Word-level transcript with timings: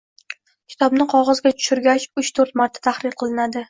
Kitobni 0.75 1.07
qog‘ozga 1.13 1.53
tushirgach, 1.59 2.09
uch-to‘rt 2.25 2.61
marta 2.65 2.87
tahrir 2.91 3.23
qilinadi. 3.25 3.59